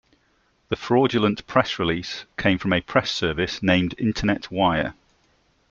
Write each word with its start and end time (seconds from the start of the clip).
The 0.69 0.75
fraudulent 0.75 1.45
press 1.45 1.77
release 1.77 2.25
came 2.35 2.57
from 2.57 2.73
a 2.73 2.81
press 2.81 3.11
service 3.11 3.61
named 3.61 3.93
Internet 3.99 4.49
Wire. 4.49 4.95